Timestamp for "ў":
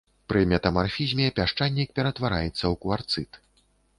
2.53-2.75